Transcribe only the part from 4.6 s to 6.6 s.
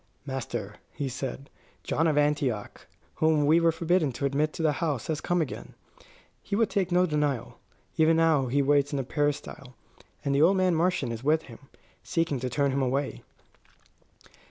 the house, has come again. He